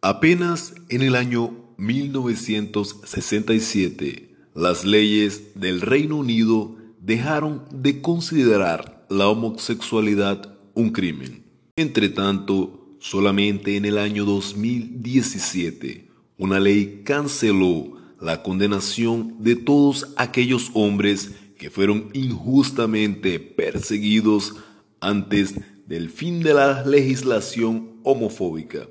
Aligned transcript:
Apenas 0.00 0.74
en 0.90 1.02
el 1.02 1.16
año 1.16 1.74
1967, 1.76 4.32
las 4.54 4.84
leyes 4.84 5.54
del 5.56 5.80
Reino 5.80 6.18
Unido 6.18 6.76
dejaron 7.00 7.64
de 7.72 8.00
considerar 8.00 9.04
la 9.10 9.28
homosexualidad 9.28 10.56
un 10.74 10.90
crimen. 10.90 11.42
Entre 11.74 12.10
tanto, 12.10 12.94
solamente 13.00 13.76
en 13.76 13.86
el 13.86 13.98
año 13.98 14.24
2017, 14.24 16.08
una 16.36 16.60
ley 16.60 17.02
canceló 17.04 17.98
la 18.20 18.44
condenación 18.44 19.34
de 19.40 19.56
todos 19.56 20.06
aquellos 20.16 20.70
hombres 20.74 21.32
que 21.58 21.70
fueron 21.70 22.10
injustamente 22.12 23.40
perseguidos 23.40 24.54
antes 25.00 25.56
del 25.88 26.08
fin 26.08 26.40
de 26.40 26.54
la 26.54 26.86
legislación 26.86 27.98
homofóbica. 28.04 28.86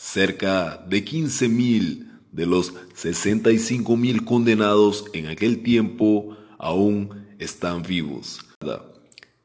Cerca 0.00 0.76
de 0.88 1.04
15.000 1.04 2.20
de 2.30 2.46
los 2.46 2.72
65.000 2.72 4.24
condenados 4.24 5.06
en 5.12 5.26
aquel 5.26 5.64
tiempo 5.64 6.36
aún 6.56 7.26
están 7.40 7.82
vivos. 7.82 8.38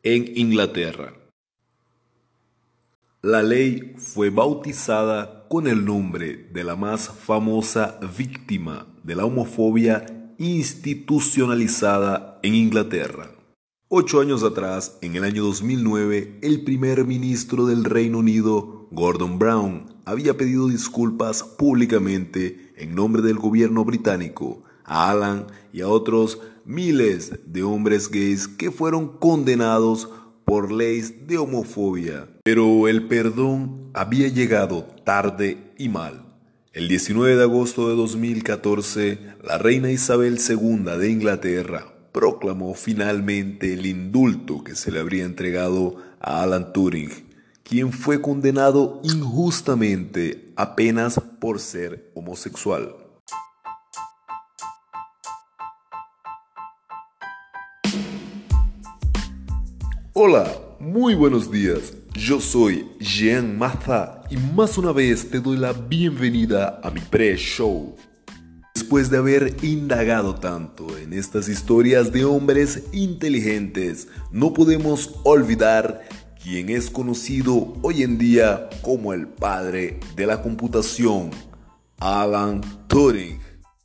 En 0.03 0.38
Inglaterra. 0.38 1.16
La 3.23 3.41
ley 3.41 3.95
fue 3.97 4.30
bautizada 4.30 5.47
con 5.49 5.66
el 5.66 5.84
nombre 5.84 6.47
de 6.53 6.63
la 6.63 6.75
más 6.75 7.09
famosa 7.09 7.99
víctima 8.16 8.85
de 9.02 9.16
la 9.16 9.25
homofobia 9.25 10.05
institucionalizada 10.38 12.39
en 12.44 12.53
Inglaterra. 12.53 13.31
Ocho 13.90 14.22
años 14.22 14.44
atrás, 14.44 14.98
en 15.02 15.16
el 15.16 15.23
año 15.23 15.44
2009, 15.44 16.40
el 16.42 16.64
primer 16.64 17.05
ministro 17.05 17.68
del 17.68 17.84
Reino 17.84 18.20
Unido, 18.20 18.88
Gordon 18.92 19.38
Brown, 19.38 19.94
había 20.06 20.36
pedido 20.36 20.68
disculpas 20.68 21.44
públicamente 21.44 22.73
en 22.78 22.96
nombre 22.96 23.22
del 23.22 23.38
gobierno 23.38 23.86
británico 23.86 24.64
a 24.86 25.12
Alan 25.12 25.48
y 25.72 25.81
a 25.81 25.90
otros 25.90 26.40
miles 26.66 27.34
de 27.45 27.62
hombres 27.62 28.09
gays 28.09 28.48
que 28.48 28.72
fueron 28.72 29.17
condenados 29.20 30.09
por 30.44 30.72
leyes 30.72 31.28
de 31.28 31.38
homofobia. 31.38 32.30
Pero 32.44 32.88
el 32.88 33.08
perdón 33.08 33.92
había 33.94 34.28
llegado 34.30 34.88
tarde 35.03 35.72
y 35.78 35.90
mal. 35.90 36.36
El 36.72 36.88
19 36.88 37.36
de 37.36 37.44
agosto 37.44 37.90
de 37.90 37.95
2014, 37.95 39.20
la 39.44 39.59
reina 39.59 39.92
Isabel 39.92 40.40
II 40.40 40.97
de 40.97 41.12
Inglaterra 41.12 41.92
proclamó 42.14 42.75
finalmente 42.75 43.73
el 43.73 43.86
indulto 43.88 44.64
que 44.64 44.75
se 44.75 44.92
le 44.92 45.00
habría 45.00 45.25
entregado 45.25 45.97
a 46.22 46.44
Alan 46.44 46.72
Turing, 46.72 47.09
quien 47.64 47.92
fue 47.92 48.22
condenado 48.22 49.02
injustamente 49.03 50.53
apenas 50.56 51.19
por 51.39 51.59
ser 51.59 52.11
homosexual. 52.14 52.95
Hola, 60.14 60.56
muy 60.80 61.16
buenos 61.16 61.50
días. 61.52 61.94
Yo 62.14 62.39
soy 62.39 62.88
Jean 63.00 63.58
Maza 63.58 64.22
y 64.30 64.38
más 64.38 64.78
una 64.78 64.91
vez 64.91 65.31
te 65.31 65.39
doy 65.39 65.58
la 65.58 65.73
bienvenida 65.73 66.80
a 66.84 66.91
mi 66.91 67.02
pre-show. 67.02 67.95
Después 68.94 69.09
de 69.09 69.17
haber 69.17 69.66
indagado 69.66 70.36
tanto 70.36 70.99
en 70.99 71.13
estas 71.13 71.49
historias 71.49 72.11
de 72.11 72.25
hombres 72.25 72.83
inteligentes, 72.91 74.08
no 74.31 74.53
podemos 74.53 75.16
olvidar 75.23 76.03
quien 76.39 76.69
es 76.69 76.91
conocido 76.91 77.73
hoy 77.81 78.03
en 78.03 78.19
día 78.19 78.69
como 78.83 79.13
el 79.13 79.27
padre 79.27 80.00
de 80.16 80.27
la 80.27 80.44
computación, 80.44 81.31
Alan 81.97 82.61
Turing, 82.85 83.39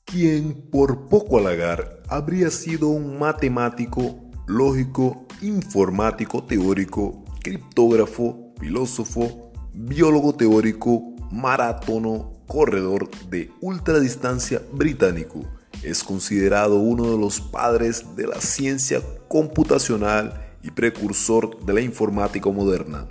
quien 0.05 0.53
por 0.71 1.09
poco 1.09 1.39
halagar 1.39 2.03
habría 2.09 2.51
sido 2.51 2.89
un 2.89 3.19
matemático, 3.19 4.31
lógico, 4.47 5.27
informático 5.41 6.45
teórico 6.45 7.25
criptógrafo, 7.43 8.53
filósofo, 8.61 9.53
biólogo 9.73 10.35
teórico, 10.35 11.15
maratono, 11.31 12.38
corredor 12.49 13.09
de 13.31 13.53
ultradistancia 13.61 14.61
británico. 14.73 15.45
Es 15.85 16.03
considerado 16.03 16.81
uno 16.81 17.13
de 17.13 17.19
los 17.19 17.41
padres 17.41 18.17
de 18.17 18.27
la 18.27 18.41
ciencia 18.41 19.01
computacional 19.29 20.57
y 20.65 20.73
precursor 20.73 21.65
de 21.65 21.73
la 21.75 21.81
informática 21.81 22.51
moderna. 22.51 23.07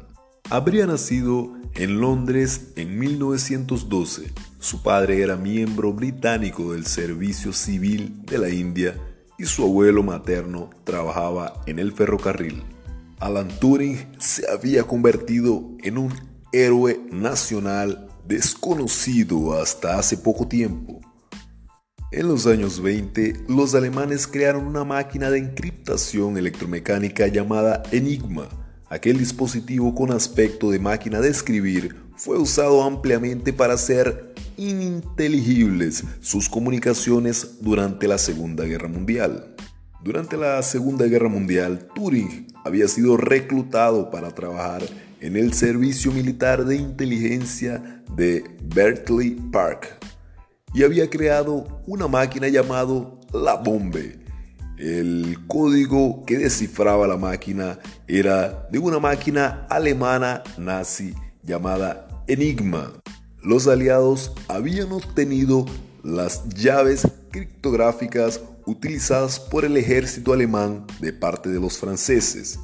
Habría 0.49 0.85
nacido 0.85 1.53
en 1.75 2.01
Londres 2.01 2.73
en 2.75 2.99
1912. 2.99 4.33
Su 4.59 4.81
padre 4.81 5.21
era 5.21 5.37
miembro 5.37 5.93
británico 5.93 6.73
del 6.73 6.85
Servicio 6.85 7.53
Civil 7.53 8.25
de 8.25 8.37
la 8.39 8.49
India 8.49 8.95
y 9.37 9.45
su 9.45 9.63
abuelo 9.63 10.03
materno 10.03 10.69
trabajaba 10.83 11.61
en 11.67 11.79
el 11.79 11.93
ferrocarril. 11.93 12.63
Alan 13.19 13.47
Turing 13.59 14.07
se 14.19 14.49
había 14.49 14.83
convertido 14.83 15.63
en 15.83 15.97
un 15.97 16.13
héroe 16.51 16.99
nacional 17.11 18.06
desconocido 18.27 19.59
hasta 19.59 19.97
hace 19.97 20.17
poco 20.17 20.47
tiempo. 20.47 20.99
En 22.11 22.27
los 22.27 22.47
años 22.47 22.81
20, 22.81 23.45
los 23.49 23.75
alemanes 23.75 24.27
crearon 24.27 24.65
una 24.65 24.83
máquina 24.83 25.29
de 25.29 25.39
encriptación 25.39 26.37
electromecánica 26.37 27.27
llamada 27.27 27.83
Enigma. 27.91 28.47
Aquel 28.89 29.17
dispositivo 29.17 29.93
con 29.93 30.11
aspecto 30.11 30.71
de 30.71 30.79
máquina 30.79 31.19
de 31.19 31.29
escribir 31.29 31.95
fue 32.16 32.37
usado 32.37 32.83
ampliamente 32.83 33.51
para 33.51 33.73
hacer 33.73 34.33
ininteligibles 34.55 36.03
sus 36.21 36.49
comunicaciones 36.49 37.61
durante 37.61 38.07
la 38.07 38.17
Segunda 38.17 38.63
Guerra 38.63 38.87
Mundial. 38.87 39.55
Durante 40.03 40.37
la 40.37 40.63
Segunda 40.63 41.05
Guerra 41.05 41.27
Mundial, 41.27 41.89
Turing 41.93 42.47
había 42.63 42.87
sido 42.87 43.17
reclutado 43.17 44.09
para 44.09 44.33
trabajar 44.33 44.83
en 45.22 45.35
el 45.35 45.53
Servicio 45.53 46.11
Militar 46.11 46.66
de 46.66 46.75
Inteligencia 46.75 48.03
de 48.16 48.44
Berkeley 48.63 49.31
Park 49.51 49.97
y 50.73 50.83
había 50.83 51.09
creado 51.09 51.81
una 51.88 52.07
máquina 52.07 52.47
llamada 52.47 53.09
La 53.33 53.55
Bombe. 53.55 54.19
El 54.78 55.38
código 55.47 56.23
que 56.25 56.38
descifraba 56.38 57.07
la 57.07 57.17
máquina 57.17 57.79
era 58.07 58.67
de 58.72 58.78
una 58.78 59.00
máquina 59.00 59.66
alemana 59.69 60.44
nazi 60.57 61.16
llamada 61.41 62.07
Enigma. 62.28 62.94
Los 63.41 63.67
aliados 63.67 64.34
habían 64.47 64.91
obtenido 64.91 65.66
las 66.03 66.47
llaves 66.49 67.07
criptográficas 67.31 68.41
utilizadas 68.66 69.39
por 69.39 69.66
el 69.66 69.78
ejército 69.78 70.34
alemán 70.34 70.85
de 70.99 71.13
parte 71.13 71.49
de 71.49 71.59
los 71.59 71.78
franceses, 71.78 72.59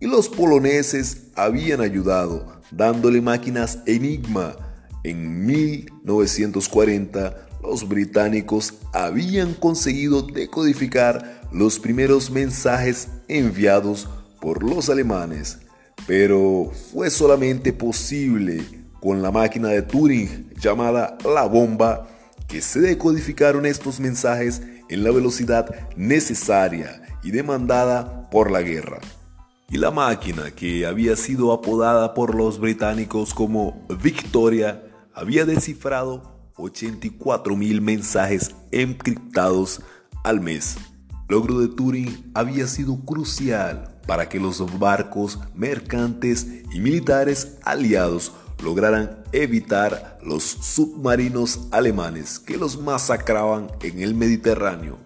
y 0.00 0.06
los 0.06 0.28
poloneses 0.28 1.28
habían 1.36 1.82
ayudado 1.82 2.60
dándole 2.70 3.20
máquinas 3.20 3.80
Enigma. 3.86 4.56
En 5.04 5.46
1940 5.46 7.48
los 7.62 7.86
británicos 7.86 8.74
habían 8.92 9.54
conseguido 9.54 10.22
decodificar 10.22 11.42
los 11.52 11.78
primeros 11.78 12.30
mensajes 12.30 13.08
enviados 13.28 14.08
por 14.40 14.62
los 14.62 14.88
alemanes, 14.88 15.58
pero 16.06 16.72
fue 16.92 17.10
solamente 17.10 17.72
posible 17.72 18.64
con 19.00 19.22
la 19.22 19.30
máquina 19.30 19.68
de 19.68 19.82
Turing 19.82 20.50
llamada 20.54 21.18
la 21.24 21.44
bomba 21.44 22.08
que 22.48 22.62
se 22.62 22.80
decodificaron 22.80 23.66
estos 23.66 24.00
mensajes 24.00 24.62
en 24.88 25.04
la 25.04 25.10
velocidad 25.10 25.88
necesaria 25.96 27.02
y 27.22 27.30
demandada 27.30 28.28
por 28.30 28.50
la 28.50 28.62
guerra. 28.62 28.98
Y 29.72 29.78
la 29.78 29.92
máquina, 29.92 30.50
que 30.50 30.84
había 30.84 31.14
sido 31.14 31.52
apodada 31.52 32.12
por 32.12 32.34
los 32.34 32.58
británicos 32.58 33.32
como 33.32 33.86
Victoria, 34.02 34.82
había 35.14 35.44
descifrado 35.44 36.50
84.000 36.56 37.80
mensajes 37.80 38.50
encriptados 38.72 39.80
al 40.24 40.40
mes. 40.40 40.76
El 41.28 41.36
logro 41.36 41.60
de 41.60 41.68
Turing 41.68 42.32
había 42.34 42.66
sido 42.66 42.98
crucial 43.04 44.00
para 44.08 44.28
que 44.28 44.40
los 44.40 44.80
barcos 44.80 45.38
mercantes 45.54 46.48
y 46.72 46.80
militares 46.80 47.58
aliados 47.62 48.32
lograran 48.64 49.22
evitar 49.30 50.18
los 50.20 50.42
submarinos 50.42 51.68
alemanes 51.70 52.40
que 52.40 52.56
los 52.56 52.80
masacraban 52.80 53.68
en 53.82 54.02
el 54.02 54.16
Mediterráneo. 54.16 54.98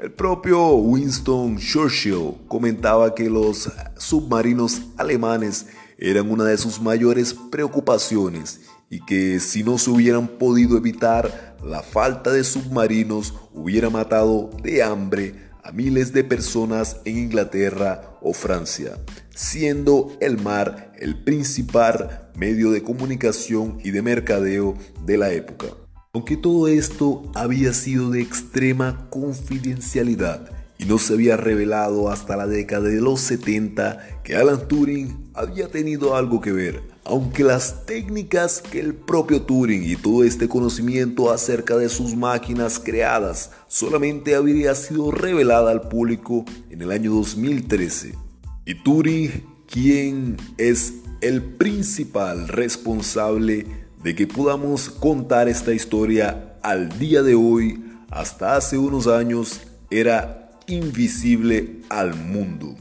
El 0.00 0.12
propio 0.12 0.76
Winston 0.76 1.58
Churchill 1.58 2.38
comentaba 2.48 3.14
que 3.14 3.28
los 3.28 3.70
submarinos 3.98 4.80
alemanes 4.96 5.66
eran 5.98 6.30
una 6.30 6.44
de 6.44 6.56
sus 6.56 6.80
mayores 6.80 7.36
preocupaciones 7.50 8.62
y 8.88 9.04
que 9.04 9.38
si 9.40 9.62
no 9.62 9.76
se 9.76 9.90
hubieran 9.90 10.26
podido 10.26 10.78
evitar 10.78 11.54
la 11.62 11.82
falta 11.82 12.32
de 12.32 12.44
submarinos 12.44 13.34
hubiera 13.52 13.90
matado 13.90 14.48
de 14.62 14.82
hambre 14.82 15.50
a 15.62 15.70
miles 15.70 16.14
de 16.14 16.24
personas 16.24 16.96
en 17.04 17.18
Inglaterra 17.18 18.16
o 18.22 18.32
Francia, 18.32 18.98
siendo 19.34 20.16
el 20.22 20.38
mar 20.38 20.94
el 20.98 21.22
principal 21.22 22.30
medio 22.34 22.70
de 22.70 22.82
comunicación 22.82 23.78
y 23.84 23.90
de 23.90 24.00
mercadeo 24.00 24.78
de 25.04 25.18
la 25.18 25.30
época. 25.30 25.66
Aunque 26.12 26.36
todo 26.36 26.66
esto 26.66 27.22
había 27.36 27.72
sido 27.72 28.10
de 28.10 28.20
extrema 28.20 29.08
confidencialidad 29.10 30.50
y 30.76 30.84
no 30.86 30.98
se 30.98 31.14
había 31.14 31.36
revelado 31.36 32.10
hasta 32.10 32.36
la 32.36 32.48
década 32.48 32.88
de 32.88 33.00
los 33.00 33.20
70 33.20 34.22
que 34.24 34.34
Alan 34.34 34.66
Turing 34.66 35.30
había 35.34 35.68
tenido 35.68 36.16
algo 36.16 36.40
que 36.40 36.50
ver, 36.50 36.82
aunque 37.04 37.44
las 37.44 37.86
técnicas 37.86 38.60
que 38.60 38.80
el 38.80 38.94
propio 38.94 39.42
Turing 39.42 39.84
y 39.84 39.94
todo 39.94 40.24
este 40.24 40.48
conocimiento 40.48 41.30
acerca 41.30 41.76
de 41.76 41.88
sus 41.88 42.16
máquinas 42.16 42.80
creadas 42.80 43.52
solamente 43.68 44.34
habría 44.34 44.74
sido 44.74 45.12
revelada 45.12 45.70
al 45.70 45.82
público 45.82 46.44
en 46.70 46.82
el 46.82 46.90
año 46.90 47.12
2013. 47.12 48.16
Y 48.64 48.82
Turing, 48.82 49.44
quien 49.68 50.38
es 50.58 50.92
el 51.20 51.40
principal 51.40 52.48
responsable 52.48 53.89
de 54.02 54.14
que 54.14 54.26
podamos 54.26 54.88
contar 54.88 55.48
esta 55.48 55.72
historia 55.72 56.56
al 56.62 56.98
día 56.98 57.22
de 57.22 57.34
hoy, 57.34 57.84
hasta 58.10 58.56
hace 58.56 58.78
unos 58.78 59.06
años, 59.06 59.60
era 59.90 60.50
invisible 60.66 61.80
al 61.88 62.14
mundo. 62.14 62.74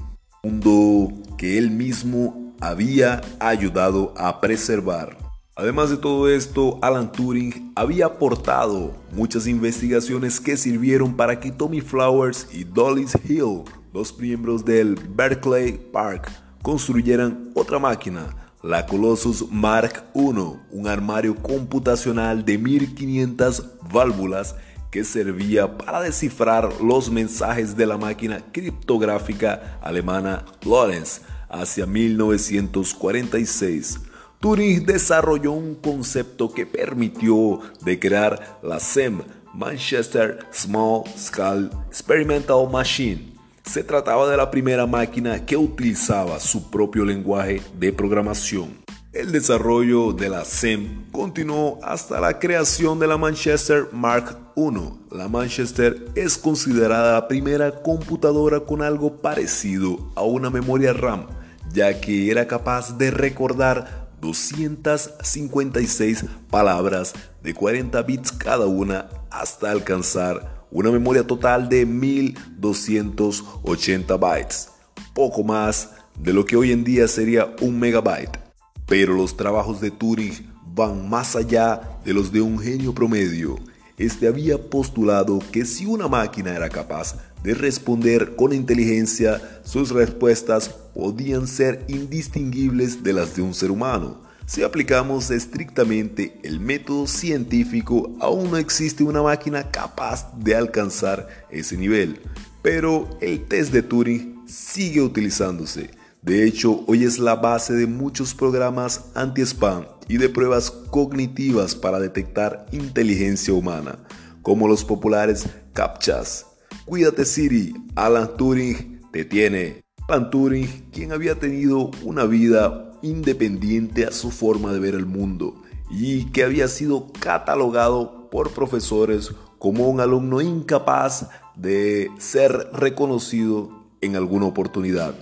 Mundo 0.44 1.12
que 1.38 1.58
él 1.58 1.72
mismo 1.72 2.56
había 2.62 3.22
ayudado 3.40 4.14
a 4.18 4.40
preservar. 4.40 5.18
Además 5.56 5.90
de 5.90 5.98
todo 5.98 6.30
esto, 6.30 6.80
Alan 6.82 7.12
Turing 7.12 7.74
había 7.76 8.06
aportado 8.06 8.96
muchas 9.12 9.46
investigaciones 9.46 10.40
que 10.40 10.56
sirvieron 10.56 11.18
para 11.18 11.38
que 11.40 11.52
Tommy 11.52 11.82
Flowers 11.82 12.48
y 12.54 12.64
Dulles 12.64 13.18
Hill, 13.28 13.64
dos 13.92 14.18
miembros 14.18 14.64
del 14.64 14.96
Berkeley 14.96 15.74
Park, 15.92 16.32
construyeran 16.62 17.52
otra 17.56 17.78
máquina 17.78 18.49
la 18.62 18.86
Colossus 18.86 19.50
Mark 19.50 20.04
I, 20.14 20.34
un 20.72 20.88
armario 20.88 21.36
computacional 21.36 22.44
de 22.44 22.58
1500 22.58 23.66
válvulas 23.92 24.56
que 24.92 25.04
servía 25.04 25.78
para 25.78 26.02
descifrar 26.02 26.82
los 26.82 27.12
mensajes 27.12 27.78
de 27.78 27.86
la 27.86 27.98
máquina 27.98 28.44
criptográfica 28.52 29.78
alemana 29.82 30.46
Lorenz 30.66 31.22
hacia 31.48 31.86
1946. 31.86 34.00
Turing 34.40 34.86
desarrolló 34.86 35.52
un 35.52 35.76
concepto 35.76 36.52
que 36.54 36.66
permitió 36.66 37.60
de 37.82 38.00
crear 38.00 38.60
la 38.64 38.80
SEM, 38.80 39.22
Manchester 39.54 40.40
Small 40.52 41.04
Scale 41.18 41.70
Experimental 41.88 42.70
Machine, 42.72 43.29
se 43.70 43.84
trataba 43.84 44.28
de 44.28 44.36
la 44.36 44.50
primera 44.50 44.88
máquina 44.88 45.46
que 45.46 45.56
utilizaba 45.56 46.40
su 46.40 46.72
propio 46.72 47.06
lenguaje 47.06 47.62
de 47.78 47.94
programación. 47.94 48.80
El 49.14 49.32
desarrollo 49.32 50.12
de 50.12 50.28
la 50.28 50.44
SEM 50.44 51.12
continuó 51.12 51.78
hasta 51.84 52.20
la 52.20 52.40
creación 52.40 52.98
de 52.98 53.06
la 53.06 53.18
Manchester 53.18 53.90
Mark 53.92 54.36
I. 54.56 54.72
La 55.16 55.28
Manchester 55.28 56.04
es 56.16 56.36
considerada 56.36 57.14
la 57.14 57.28
primera 57.28 57.84
computadora 57.84 58.62
con 58.62 58.82
algo 58.82 59.18
parecido 59.18 60.00
a 60.16 60.24
una 60.24 60.50
memoria 60.50 60.92
RAM, 60.92 61.28
ya 61.72 62.02
que 62.02 62.32
era 62.32 62.48
capaz 62.48 62.98
de 62.98 63.12
recordar 63.12 64.10
256 64.20 66.26
palabras 66.50 67.14
de 67.44 67.54
40 67.54 68.02
bits 68.02 68.32
cada 68.32 68.66
una 68.66 69.10
hasta 69.30 69.70
alcanzar 69.70 70.59
una 70.72 70.92
memoria 70.92 71.26
total 71.26 71.70
de 71.70 71.86
1280 71.86 74.18
bytes, 74.18 74.70
poco 75.14 75.44
más 75.44 75.92
de 76.20 76.34
lo 76.34 76.46
que 76.46 76.56
hoy 76.56 76.72
en 76.72 76.84
día 76.84 77.08
sería 77.08 77.56
un 77.62 77.80
megabyte. 77.80 78.38
Pero 78.86 79.14
los 79.14 79.38
trabajos 79.38 79.80
de 79.82 79.92
Turing 79.92 80.34
van 80.76 81.10
más 81.10 81.36
allá 81.36 82.00
de 82.04 82.14
los 82.14 82.32
de 82.32 82.42
un 82.42 82.60
genio 82.60 82.94
promedio. 82.94 83.58
Este 83.98 84.28
había 84.28 84.70
postulado 84.70 85.40
que 85.52 85.66
si 85.66 85.86
una 85.86 86.08
máquina 86.08 86.56
era 86.56 86.70
capaz 86.70 87.18
de 87.44 87.54
responder 87.54 88.36
con 88.36 88.54
inteligencia, 88.54 89.62
sus 89.64 89.92
respuestas 89.92 90.70
podían 90.70 91.48
ser 91.48 91.86
indistinguibles 91.88 93.04
de 93.04 93.14
las 93.14 93.36
de 93.36 93.42
un 93.42 93.54
ser 93.54 93.72
humano. 93.72 94.29
Si 94.50 94.64
aplicamos 94.64 95.30
estrictamente 95.30 96.40
el 96.42 96.60
método 96.60 97.06
científico, 97.06 98.16
aún 98.20 98.50
no 98.50 98.58
existe 98.58 99.04
una 99.04 99.22
máquina 99.22 99.70
capaz 99.70 100.36
de 100.40 100.56
alcanzar 100.56 101.28
ese 101.52 101.78
nivel. 101.78 102.20
Pero 102.64 103.08
el 103.22 103.46
test 103.46 103.72
de 103.72 103.84
Turing 103.84 104.42
sigue 104.48 105.04
utilizándose. 105.04 105.92
De 106.24 106.48
hecho, 106.48 106.84
hoy 106.88 107.04
es 107.04 107.20
la 107.20 107.36
base 107.36 107.74
de 107.74 107.86
muchos 107.86 108.34
programas 108.34 109.12
anti-spam 109.14 109.86
y 110.08 110.18
de 110.18 110.30
pruebas 110.30 110.72
cognitivas 110.72 111.76
para 111.76 112.00
detectar 112.00 112.66
inteligencia 112.72 113.54
humana, 113.54 114.00
como 114.42 114.68
los 114.68 114.84
populares 114.84 115.46
CAPTCHAs. 115.74 116.48
Cuídate 116.86 117.26
Siri, 117.26 117.76
Alan 117.94 118.36
Turing 118.36 119.00
te 119.12 119.26
tiene. 119.26 119.84
Alan 120.08 120.32
Turing, 120.32 120.90
quien 120.92 121.12
había 121.12 121.36
tenido 121.36 121.92
una 122.04 122.26
vida 122.26 122.89
independiente 123.02 124.06
a 124.06 124.12
su 124.12 124.32
forma 124.32 124.74
de 124.74 124.80
ver 124.80 124.96
el 124.96 125.06
mundo 125.06 125.62
y 125.90 126.26
que 126.26 126.44
había 126.44 126.68
sido 126.68 127.08
catalogado 127.20 128.30
por 128.30 128.52
profesores 128.52 129.32
como 129.58 129.90
un 129.90 130.00
alumno 130.00 130.42
incapaz 130.42 131.30
de 131.56 132.10
ser 132.18 132.70
reconocido 132.74 133.70
en 134.02 134.16
alguna 134.16 134.46
oportunidad. 134.46 135.14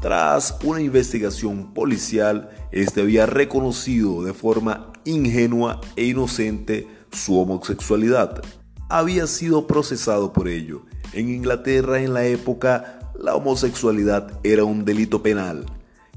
Tras 0.00 0.56
una 0.64 0.80
investigación 0.80 1.74
policial, 1.74 2.50
este 2.72 3.02
había 3.02 3.26
reconocido 3.26 4.24
de 4.24 4.32
forma 4.32 4.92
ingenua 5.04 5.80
e 5.96 6.06
inocente 6.06 6.88
su 7.12 7.38
homosexualidad. 7.38 8.42
Había 8.88 9.26
sido 9.26 9.66
procesado 9.66 10.32
por 10.32 10.48
ello. 10.48 10.82
En 11.12 11.28
Inglaterra 11.28 12.00
en 12.00 12.14
la 12.14 12.24
época, 12.24 12.98
la 13.18 13.36
homosexualidad 13.36 14.40
era 14.42 14.64
un 14.64 14.84
delito 14.84 15.22
penal 15.22 15.66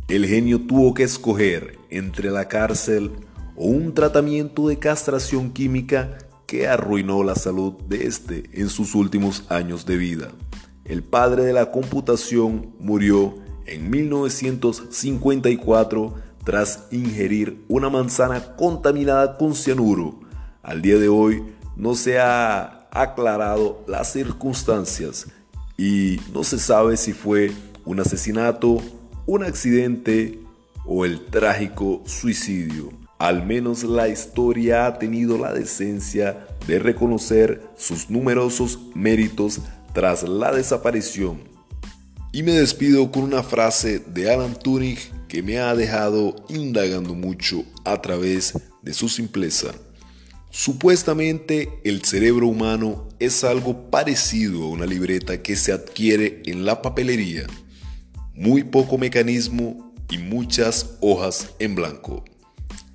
el 0.07 0.27
genio 0.27 0.61
tuvo 0.61 0.93
que 0.93 1.01
escoger 1.03 1.79
entre 1.89 2.29
la 2.29 2.47
cárcel 2.47 3.09
o 3.55 3.65
un 3.65 3.91
tratamiento 3.93 4.67
de 4.67 4.77
castración 4.77 5.51
química 5.51 6.19
que 6.45 6.67
arruinó 6.67 7.23
la 7.23 7.33
salud 7.33 7.73
de 7.87 8.05
este 8.05 8.43
en 8.53 8.69
sus 8.69 8.93
últimos 8.93 9.45
años 9.49 9.87
de 9.87 9.97
vida. 9.97 10.27
El 10.83 11.01
padre 11.03 11.43
de 11.43 11.53
la 11.53 11.71
computación 11.71 12.75
murió 12.79 13.37
en 13.65 13.89
1954 13.89 16.13
tras 16.43 16.83
ingerir 16.91 17.65
una 17.67 17.89
manzana 17.89 18.55
contaminada 18.55 19.37
con 19.37 19.55
cianuro. 19.55 20.19
Al 20.61 20.83
día 20.83 20.99
de 20.99 21.09
hoy 21.09 21.41
no 21.75 21.95
se 21.95 22.19
ha 22.19 22.87
aclarado 22.91 23.83
las 23.87 24.13
circunstancias 24.13 25.25
y 25.77 26.21
no 26.31 26.43
se 26.43 26.59
sabe 26.59 26.95
si 26.95 27.13
fue 27.13 27.51
un 27.83 27.99
asesinato 27.99 28.83
un 29.25 29.43
accidente 29.43 30.39
o 30.85 31.05
el 31.05 31.25
trágico 31.25 32.03
suicidio. 32.05 32.91
Al 33.17 33.45
menos 33.45 33.83
la 33.83 34.07
historia 34.07 34.85
ha 34.85 34.99
tenido 34.99 35.37
la 35.37 35.53
decencia 35.53 36.47
de 36.67 36.79
reconocer 36.79 37.61
sus 37.77 38.09
numerosos 38.09 38.79
méritos 38.93 39.61
tras 39.93 40.23
la 40.23 40.51
desaparición. 40.51 41.39
Y 42.31 42.43
me 42.43 42.51
despido 42.51 43.11
con 43.11 43.23
una 43.23 43.41
frase 43.41 43.99
de 43.99 44.31
Alan 44.31 44.59
Turing 44.59 44.97
que 45.27 45.41
me 45.41 45.57
ha 45.57 45.73
dejado 45.73 46.35
indagando 46.49 47.15
mucho 47.15 47.63
a 47.83 48.01
través 48.01 48.53
de 48.81 48.93
su 48.93 49.09
simpleza. 49.09 49.73
Supuestamente 50.51 51.79
el 51.83 52.03
cerebro 52.03 52.47
humano 52.47 53.07
es 53.19 53.43
algo 53.43 53.89
parecido 53.89 54.63
a 54.63 54.69
una 54.69 54.85
libreta 54.85 55.41
que 55.41 55.55
se 55.55 55.71
adquiere 55.71 56.43
en 56.45 56.65
la 56.65 56.81
papelería 56.81 57.47
muy 58.35 58.63
poco 58.63 58.97
mecanismo 58.97 59.93
y 60.09 60.17
muchas 60.17 60.97
hojas 61.01 61.49
en 61.59 61.75
blanco. 61.75 62.23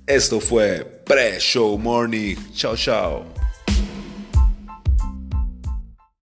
Esto 0.07 0.39
fue 0.39 0.85
Pre-Show 1.05 1.77
Morning. 1.77 2.35
Chao, 2.53 2.75
chao. 2.75 3.40